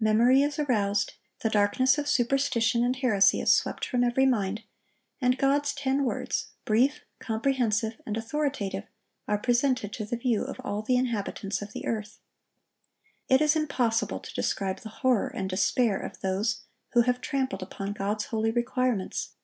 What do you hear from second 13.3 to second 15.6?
is impossible to describe the horror and